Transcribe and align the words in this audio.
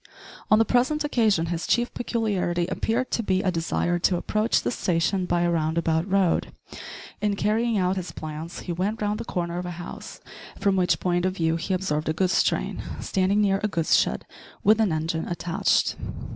On 0.49 0.57
the 0.57 0.65
present 0.65 1.03
occasion 1.03 1.45
his 1.53 1.67
chief 1.67 1.93
peculiarity 1.93 2.65
appeared 2.71 3.11
to 3.11 3.21
be 3.21 3.43
a 3.43 3.51
desire 3.51 3.99
to 3.99 4.17
approach 4.17 4.63
the 4.63 4.71
station 4.71 5.27
by 5.27 5.41
a 5.41 5.51
round 5.51 5.77
about 5.77 6.09
road. 6.11 6.51
In 7.21 7.35
carrying 7.35 7.77
out 7.77 7.97
his 7.97 8.11
plans 8.11 8.61
he 8.61 8.71
went 8.71 8.99
round 8.99 9.19
the 9.19 9.25
corner 9.25 9.59
of 9.59 9.65
a 9.67 9.77
house, 9.77 10.19
from 10.59 10.75
which 10.75 10.99
point 10.99 11.23
of 11.23 11.35
view 11.35 11.55
he 11.55 11.75
observed 11.75 12.09
a 12.09 12.13
goods 12.13 12.41
train 12.41 12.81
standing 12.99 13.41
near 13.41 13.61
a 13.63 13.67
goods 13.67 13.95
shed 13.95 14.25
with 14.63 14.81
an 14.81 14.91
engine 14.91 15.27
attached. 15.27 15.95